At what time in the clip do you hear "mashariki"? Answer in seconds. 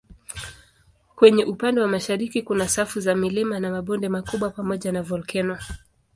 1.87-2.41